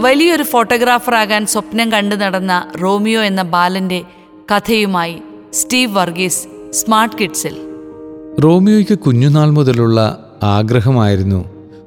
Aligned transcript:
വലിയൊരു 0.00 0.42
ഫോട്ടോഗ്രാഫറാകാൻ 0.42 1.46
സ്വപ്നം 1.46 1.92
കണ്ടു 1.92 2.16
നടന്ന 2.16 2.72
റോമിയോ 2.82 3.22
എന്ന 3.22 3.42
ബാലന്റെ 3.42 4.02
കഥയുമായി 4.56 5.22
സ്റ്റീവ് 5.52 5.96
വർഗീസ് 5.96 6.72
സ്മാർട്ട് 6.72 7.16
കിഡ്സിൽ. 7.16 7.56
റോമിയോയ്ക്ക് 8.44 8.98
കുഞ്ഞുനാൾ 8.98 9.50
മുതലുള്ള 9.50 10.30
ആഗ്രഹമായിരുന്നു 10.42 11.44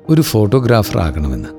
ഒരു 0.10 0.22
ഫോട്ടോഗ്രാഫർ 0.22 0.98
ആകണമെന്ന്. 0.98 1.50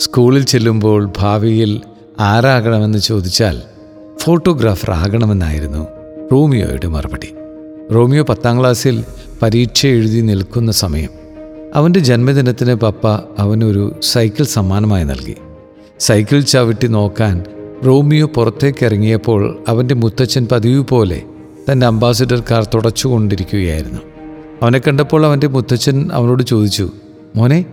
സ്കൂളിൽ 0.00 0.44
ചെല്ലുമ്പോൾ 0.44 1.10
ഭാവിയിൽ 1.18 1.80
ആരാകണമെന്ന് 2.20 2.98
ചോദിച്ചാൽ 2.98 3.62
ഫോട്ടോഗ്രാഫർ 4.18 4.90
ആകണമെന്നായിരുന്നു 4.90 5.86
റോമിയോയുടെ 6.32 6.86
മറുപടി. 6.86 7.34
റോമിയോ 7.94 8.24
പത്താം 8.24 8.60
ക്ലാസ്സിൽ 8.60 9.04
പരീക്ഷ 9.42 9.86
എഴുതി 9.86 10.20
നിൽക്കുന്ന 10.20 10.72
സമയം 10.72 11.10
അവന്റെ 11.74 12.00
ജന്മദിനത്തിന് 12.00 12.74
പപ്പ 12.74 13.08
അവനൊരു 13.38 13.96
സൈക്കിൾ 14.02 14.44
സമ്മാനമായി 14.44 15.04
നൽകി. 15.04 15.36
സൈക്കിൾ 15.98 16.40
ചവിട്ടി 16.40 16.86
നോക്കാൻ 16.86 17.44
റോമിയോ 17.86 18.26
പുറത്തേക്ക് 18.26 18.84
ഇറങ്ങിയപ്പോൾ 18.84 19.64
അവന്റെ 19.68 19.94
മുത്തച്ഛൻ 19.94 20.48
പതിവ് 20.52 20.84
പോലെ 20.84 21.22
തന്റെ 21.72 21.86
അംബാസിഡർ 21.86 22.42
കാർ 22.50 22.64
തുടച്ചുകൊണ്ടിരിക്കുകയായിരുന്നു. 22.64 24.00
അവനെ 24.62 24.78
കണ്ടപ്പോൾ 24.78 25.26
അവന്റെ 25.26 25.46
മുത്തച്ഛൻ 25.46 26.10
അവനോട് 26.12 26.42
ചോദിച്ചു 26.42 26.90
മോനെ 27.36 27.64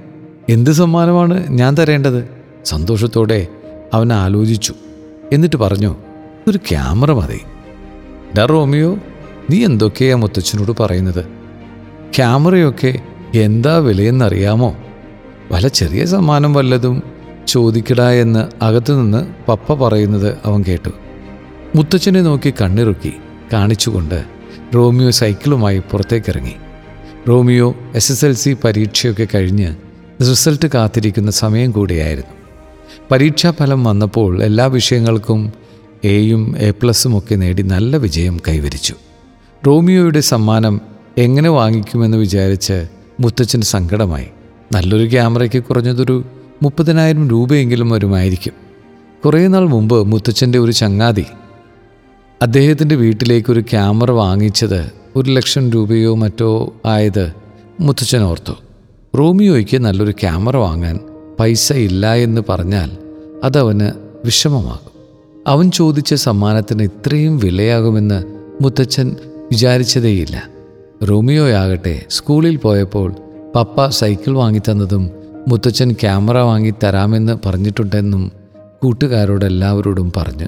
എന്ത് 0.50 0.72
സമ്മാനമാണ് 0.72 1.48
ഞാൻ 1.50 1.78
തരേണ്ടത്? 1.78 2.30
സന്തോഷത്തോടെ 2.66 3.48
അവൻ 3.94 4.14
ആലോചിച്ചു. 4.14 4.74
എന്നിട്ട് 5.34 5.56
പറഞ്ഞു 5.56 5.96
ഒരു 6.48 6.58
ക്യാമറ 6.58 7.12
മതി. 7.12 7.42
ഡാ 8.38 8.46
റോമിയോ 8.46 8.98
നീ 9.50 9.66
എന്തൊക്കെയാ 9.66 10.16
മുത്തച്ഛനോട് 10.16 10.72
പറയുന്നത്? 10.80 11.26
ക്യാമറയൊക്കെ 12.16 13.00
എന്താ 13.36 13.78
വിലയെന്നറിയാമോ? 13.78 14.76
വല്ല 15.52 15.68
ചെറിയ 15.68 16.06
സമ്മാനം 16.06 16.54
വല്ലതും 16.54 17.21
ചോദിക്കടാ 17.52 18.12
എന്ന് 18.12 18.64
അകത്തുനിന്ന് 18.64 19.48
പപ്പ 19.48 19.74
പറയുന്നത് 19.74 20.38
അവൻ 20.46 20.64
കേട്ടു. 20.68 20.90
മുത്തച്ഛനെ 21.76 22.22
നോക്കി 22.22 22.54
കണ്ണിറുക്കി 22.62 23.14
കാണിച്ചുകൊണ്ട് 23.54 24.24
റോമിയോ 24.76 25.12
സൈക്കിളുമായി 25.12 25.80
പുറത്തേക്കിറങ്ങി. 25.80 26.54
Romeo 27.30 27.76
S 27.96 28.12
S 28.12 28.26
L 28.26 28.34
C 28.34 28.58
പരീക്ഷയൊക്കെ 28.64 29.28
കഴിഞ്ഞ് 29.36 29.76
റിസൾട്ട് 30.22 30.68
കാത്തിരിക്കുന്ന 30.74 31.32
സമയം 31.32 31.72
കൂടിയായിരുന്നു. 31.72 32.32
പരീക്ഷാ 33.12 33.52
ഫലം 33.52 33.84
വന്നപ്പോൾ 33.84 34.44
എല്ലാ 34.44 34.66
വിഷയങ്ങൾക്കും 34.66 35.54
എയും 36.04 36.58
എ 36.58 36.72
പ്ലസും 36.72 37.18
ഒക്കെ 37.18 37.36
നേടി 37.36 37.62
നല്ല 37.62 37.98
വിജയം 37.98 38.42
കൈവരിച്ചു. 38.48 38.96
റോമിയോയുടെ 39.68 40.20
സമ്മാനം 40.20 40.82
എങ്ങനെ 41.18 41.50
വാങ്ങിക്കുമെന്ന് 41.50 42.18
വിചാരിച്ച് 42.18 42.88
മുത്തച്ഛന് 43.20 43.62
സങ്കടമായി. 43.62 44.28
നല്ലൊരു 44.72 45.10
ക്യാമറയ്ക്ക് 45.10 45.64
കുറഞ്ഞതൊരു 45.64 46.24
മുപ്പതിനായിരം 46.64 47.30
രൂപയെങ്കിലും 47.30 47.90
വരുമായിരിക്കും. 47.90 48.54
കുറേ 49.26 49.48
നാൾ 49.48 49.68
മുമ്പ് 49.68 50.08
മുത്തച്ഛന്റെ 50.08 50.60
ഒരു 50.60 50.72
ചങ്ങാതി 50.72 51.26
അദ്ദേഹത്തിന്റെ 52.42 52.96
വീട്ടിലേക്ക് 52.96 53.52
ഒരു 53.52 53.60
ക്യാമറ 53.60 54.12
വാങ്ങിച്ചത് 54.12 54.92
ഒരു 55.16 55.32
ലക്ഷം 55.32 55.72
രൂപയോ 55.72 56.16
മറ്റോ 56.16 56.74
ആയത് 56.86 57.34
മുത്തച്ഛൻ 57.80 58.24
ഓർത്തു. 58.24 58.52
റോമിയോയ്ക്ക് 59.18 59.78
നല്ലൊരു 59.78 60.12
ക്യാമറ 60.12 60.58
വാങ്ങാൻ 60.58 61.00
പൈസ 61.40 61.74
ഇല്ല 61.74 62.14
എന്ന് 62.14 62.42
പറഞ്ഞാൽ 62.50 62.98
അതവന് 63.44 63.92
വിഷമമാകും. 64.26 64.92
അവൻ 65.48 65.72
ചോദിച്ച 65.72 66.14
സമ്മാനത്തിന് 66.14 66.84
ഇത്രയും 66.84 67.38
വിലയാകുമെന്ന് 67.38 68.24
മുത്തച്ഛൻ 68.62 69.16
വിചാരിച്ചതേയില്ല. 69.52 70.50
റോമിയോയാകട്ടെ 71.04 72.06
സ്കൂളിൽ 72.10 72.56
പോയപ്പോൾ 72.56 73.14
പപ്പ 73.56 73.88
സൈക്കിൾ 73.88 74.32
വാങ്ങിത്തന്നതും 74.32 75.21
മുത്തച്ഛൻ 75.48 75.92
ക്യാമറ 75.92 76.38
വാങ്ങി 76.38 76.74
തരാമെന്ന് 76.84 77.48
പറഞ്ഞിട്ടുണ്ടെന്നും 77.48 78.32
കൂട്ടുകാരോടെല്ലാവരോടും 78.84 80.12
പറഞ്ഞു. 80.18 80.46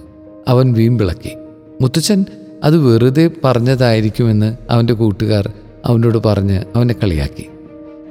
അവൻ 0.47 0.73
വീമ്പിളക്കി 0.73 1.35
മുത്തച്ഛൻ 1.81 2.25
അത് 2.63 2.77
വെറുതെ 2.77 3.31
പറഞ്ഞതായിരിക്കുമെന്ന് 3.44 4.57
അവന്റെ 4.69 4.94
കൂട്ടുകാർ 4.94 5.51
അവനോട് 5.85 6.18
പറഞ്ഞ് 6.25 6.63
അവനെ 6.75 6.95
കളിയാക്കി. 7.03 7.50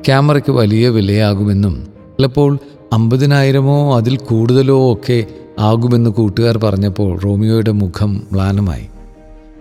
ക്യാമറയ്ക്ക് 0.06 0.52
വലിയ 0.52 0.88
വിലയാകുമെന്നും 0.88 1.86
ചിലപ്പോൾ 2.18 2.58
അമ്പതിനായിരമോ 2.92 3.96
അതിൽ 3.96 4.16
കൂടുതലോ 4.16 4.92
ഒക്കെ 4.92 5.24
ആകുമെന്ന് 5.58 6.10
കൂട്ടുകാർ 6.10 6.58
പറഞ്ഞപ്പോൾ 6.58 7.18
റോമിയോയുടെ 7.18 7.70
മുഖം 7.70 8.22
മ്ലാനമായി. 8.32 8.86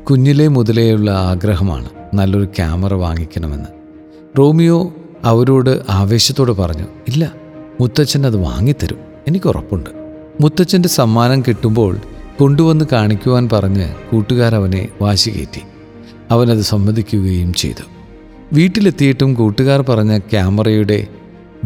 കുഞ്ഞിലെ 0.03 0.47
മുതലേയുള്ള 0.47 1.11
ആഗ്രഹമാണ് 1.11 1.89
നല്ലൊരു 2.13 2.45
ക്യാമറ 2.45 2.93
വാങ്ങിക്കണമെന്ന്. 2.93 3.69
റോമിയോ 4.39 4.93
അവരോട് 5.23 5.81
ആവേശത്തോട് 5.89 6.51
പറഞ്ഞു 6.51 6.83
ഇല്ല 6.83 7.33
മുത്തച്ഛൻ 7.81 8.25
അത് 8.25 8.37
വാങ്ങിത്തരും 8.37 8.97
എനിക്ക് 9.27 9.47
ഉറപ്പുണ്ട്. 9.47 9.89
മുത്തച്ഛന്റെ 10.41 10.89
സമ്മാനം 10.89 11.41
കിട്ടുമ്പോൾ 11.41 11.97
കൊണ്ടുവന്ന് 12.39 12.85
കാണിക്കുവാൻ 12.91 13.49
പറഞ്ഞ് 13.53 13.95
കൂട്ടുകാരവനെ 14.11 14.87
വാശി 15.01 15.29
കയറ്റി. 15.29 15.61
അവനത് 16.31 16.61
സമ്മതിക്കുകയും 16.61 17.53
ചെയ്തു. 17.53 17.83
വീട്ടിലെത്തിയിട്ടും 18.53 19.33
കൂട്ടുകാർ 19.33 19.81
പറഞ്ഞ 19.81 20.17
ക്യാമറയുടെ 20.17 21.07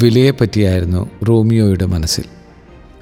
വിലയെപ്പറ്റിയായിരുന്നു 0.03 1.09
റോമിയോയുടെ 1.29 1.85
മനസ്സിൽ. 1.85 2.23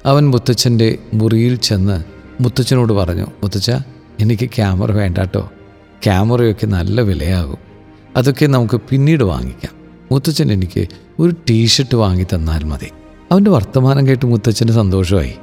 അവൻ 0.06 0.30
മുത്തച്ഛന്റെ 0.30 0.98
മുറിയിൽ 1.14 1.54
ചെന്ന് 1.54 2.04
മുത്തച്ഛനോട് 2.42 2.92
പറഞ്ഞു 2.92 3.26
മുത്തച്ഛ 3.42 3.70
എനിക്ക് 4.20 4.50
ക്യാമറ 4.50 4.92
വേണ്ടാട്ടോ. 4.92 5.50
ക്യാമറയൊക്കെ 6.04 6.66
നല്ല 6.66 7.00
വിലയാകും. 7.00 7.58
അതൊക്കെ 8.16 8.46
നമുക്ക് 8.46 8.80
പിന്നീട് 8.90 9.24
വാങ്ങിക്കാം. 9.24 9.83
മുത്തച്ഛൻ 10.12 10.52
എനിക്ക് 10.52 10.88
ഒരു 11.18 11.34
ടീഷർട്ട് 11.50 11.96
വാങ്ങി 11.96 12.24
തന്നാൽ 12.24 12.64
മതി. 12.64 12.90
അവന്റെ 13.32 13.50
വർത്തമാനം 13.50 14.06
കേട്ട് 14.06 14.26
മുത്തച്ഛന് 14.26 14.68
സന്തോഷമായി. 14.68 15.34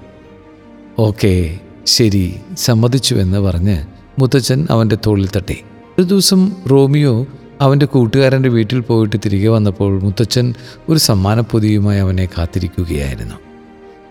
ഓക്കേ 1.00 1.60
ശരി 1.86 2.36
സമ്മതിച്ചു 2.58 3.16
എന്ന് 3.16 3.40
പറഞ്ഞ് 3.40 3.84
മുത്തച്ഛൻ 4.20 4.68
അവന്റെ 4.70 4.98
തോളിൽ 5.08 5.30
തട്ടി. 5.36 5.58
ഒരു 6.00 6.02
ദിവസം 6.02 6.52
റോമിയോ 6.72 7.28
അവന്റെ 7.62 7.86
കൂട്ടുകാരന്റെ 7.86 8.50
വീട്ടിൽ 8.50 8.80
പോയിട്ട് 8.80 9.16
തിരികെ 9.26 9.48
വന്നപ്പോൾ 9.48 10.02
മുത്തച്ഛൻ 10.02 10.54
ഒരു 10.90 11.00
സമ്മാനപ്പൊതിയുമായി 11.00 12.00
അവനെ 12.00 12.30
കാത്തിരിക്കുകയായിരുന്നു. 12.38 13.36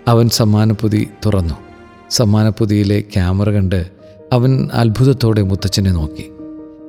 അവൻ 0.09 0.29
സമ്മാനപ്പൊതി 0.29 1.09
തുറന്നു. 1.27 1.55
സമ്മാനപ്പൊതിയിലെ 2.11 3.01
ക്യാമറ 3.01 3.51
കണ്ട് 3.51 3.87
അവൻ 4.33 4.69
അത്ഭുതത്തോടെ 4.73 5.43
മുത്തച്ഛനെ 5.43 5.91
നോക്കി. 5.91 6.31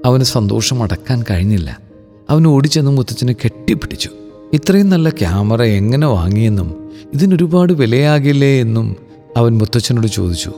അവന് 0.06 0.24
സന്തോഷം 0.24 0.84
അടക്കാൻ 0.84 1.24
കഴിഞ്ഞില്ല. 1.30 1.91
അവൻ 2.32 2.48
ഓടിച്ചെന്ന് 2.48 2.92
മുത്തച്ഛനെ 2.92 3.34
കെട്ടിപ്പിടിച്ചു. 3.34 4.10
ഇത്രയും 4.54 4.90
നല്ല 4.90 5.10
ക്യാമറ 5.10 5.62
എങ്ങനെ 5.62 6.08
വാങ്ങിയെന്നും 6.08 6.90
ഇതിനൊരുപാട് 7.14 7.74
വിലയാകില്ലേ 7.74 8.62
എന്നും 8.62 8.96
അവൻ 9.38 9.58
മുത്തച്ഛനോട് 9.58 10.08
ചോദിച്ചു. 10.08 10.52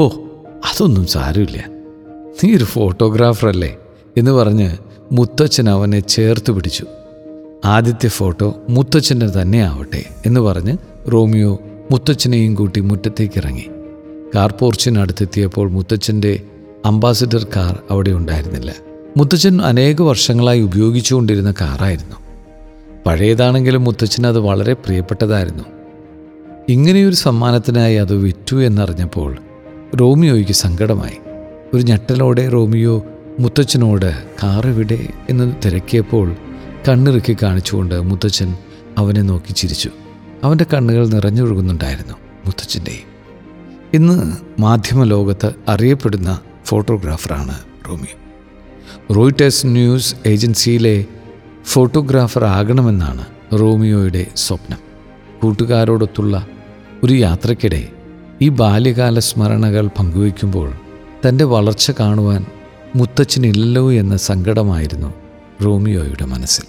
ഓ 0.00 0.08
അതൊന്നും 0.42 1.06
സാരമില്ല. 1.06 1.64
നീ 2.44 2.56
ഒരു 2.56 2.64
ഫോട്ടോഗ്രാഫർ 2.64 3.48
അല്ലേ? 3.48 3.76
എന്ന് 4.16 4.30
പറഞ്ഞ് 4.30 4.76
മുത്തച്ഛൻ 5.12 5.68
അവനെ 5.68 6.00
ചേർത്ത് 6.00 6.52
പിടിച്ചു. 6.52 6.86
ആദ്യത്തെ 7.64 8.08
ഫോട്ടോ 8.08 8.56
മുത്തച്ഛന്റെ 8.68 9.42
തന്നെ 9.42 9.58
ആവട്ടെ 9.58 10.04
എന്ന് 10.26 10.40
പറഞ്ഞ് 10.40 10.76
റോമിയോ 11.12 11.58
മുത്തച്ഛനെയും 11.90 12.54
കൂട്ടി 12.54 12.80
മുറ്റത്തേക്ക് 12.80 13.38
ഇറങ്ങി 13.38 13.66
കാർ 14.34 14.54
പോർച്ചിനടുത്തെത്തിയപ്പോൾ 14.60 15.70
മുത്തച്ഛന്റെ 15.70 16.40
അംബാസിഡർ 16.84 17.46
കാർ 17.56 17.78
അവിടെ 17.90 18.10
ഉണ്ടായിരുന്നില്ല. 18.10 18.74
മുത്തച്ഛൻ 19.16 19.62
അനേക 19.62 20.02
വർഷങ്ങളായി 20.02 20.60
ഉപയോഗിച്ചുകൊണ്ടിരുന്ന 20.60 21.54
കാറായിരുന്നു. 21.60 22.16
പഴയതാണെങ്കിലും 23.06 23.84
മുത്തച്ഛൻ 23.84 24.26
അത് 24.26 24.38
വളരെ 24.38 24.72
പ്രിയപ്പെട്ടതായിരുന്നു. 24.72 25.64
ഇങ്ങനെയൊരു 26.68 27.14
സമ്മാനത്തിനായി 27.14 27.96
അത് 27.96 28.14
വിറ്റു 28.14 28.56
എന്നറിഞ്ഞപ്പോൾ 28.56 29.36
റോമിയോയ്ക്ക് 30.00 30.52
സങ്കടമായി. 30.52 31.16
ഒരു 31.74 31.82
ഞെട്ടലോടെ 31.82 32.48
റോമിയോ 32.48 33.04
മുത്തച്ഛനോട് 33.40 34.22
കാറെവിടെ? 34.42 35.08
എന്ന് 35.30 35.54
തിരക്കിയപ്പോൾ 35.64 36.36
കണ്ണിറുക്കി 36.88 37.36
കാണിച്ചുകൊണ്ട് 37.42 38.00
മുത്തച്ഛൻ 38.00 38.56
അവനെ 38.98 39.22
നോക്കി 39.22 39.52
ചിരിച്ചു. 39.52 39.90
അവന്റെ 40.44 40.66
കണ്ണുകൾ 40.74 41.08
നിറഞ്ഞൊഴുകുന്നുണ്ടായിരുന്നു 41.08 42.14
മുത്തച്ഛന്റെ. 42.46 43.02
ഇന്ന് 43.94 44.36
മാധ്യമ 44.60 45.04
ലോകത്ത് 45.04 45.52
അറിയപ്പെടുന്ന 45.68 46.40
ഫോട്ടോഗ്രാഫറാണ് 46.64 47.58
റോമിയോ. 47.88 48.25
റോയിട്ടേഴ്സ് 49.16 49.66
ന്യൂസ് 49.66 50.14
ഏജൻസിയിലെ 50.26 51.04
ഫോട്ടോഗ്രാഫർ 51.64 52.44
ആകണമെന്നാണ് 52.44 53.26
റോമിയോയുടെ 53.60 54.26
സ്വപ്നം. 54.36 54.78
കൂട്ടുകാരോടൊത്തുള്ള 55.40 56.46
ഒരു 57.04 57.12
യാത്രക്കിടെ 57.12 57.88
ഈ 58.42 58.48
ബാല്യകാല 58.48 59.18
സ്മരണകൾ 59.18 59.86
പങ്കുവയ്ക്കുമ്പോൾ 59.86 60.72
തന്റെ 61.28 61.44
വളർച്ച 61.44 61.90
കാണുവാൻ 61.90 62.46
മുത്തച്ഛനില്ലല്ലോ 62.96 63.92
എന്ന 63.92 64.16
സങ്കടമായിരുന്നു 64.16 65.14
റോമിയോയുടെ 65.64 66.24
മനസ്സിൽ. 66.24 66.64